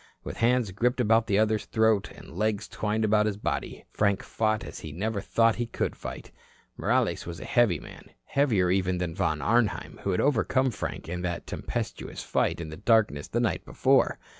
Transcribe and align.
With 0.23 0.37
hands 0.37 0.71
gripped 0.71 0.99
about 0.99 1.27
the 1.27 1.37
other's 1.37 1.65
throat 1.65 2.09
and 2.09 2.33
legs 2.35 2.67
twined 2.67 3.05
about 3.05 3.27
his 3.27 3.37
body, 3.37 3.85
Frank 3.91 4.23
fought 4.23 4.63
as 4.63 4.79
he 4.79 4.91
never 4.91 5.21
thought 5.21 5.57
he 5.57 5.67
could 5.67 5.95
fight. 5.95 6.31
Morales 6.75 7.27
was 7.27 7.39
a 7.39 7.45
heavy 7.45 7.79
man, 7.79 8.05
heavier 8.25 8.71
even 8.71 8.97
than 8.97 9.13
Von 9.13 9.43
Arnheim 9.43 9.99
who 10.01 10.09
had 10.09 10.19
overcome 10.19 10.71
Frank 10.71 11.07
in 11.07 11.21
that 11.21 11.45
tempestuous 11.45 12.23
fight 12.23 12.59
in 12.59 12.69
the 12.69 12.77
darkness 12.77 13.27
the 13.27 13.39
night 13.39 13.63
before. 13.63 14.17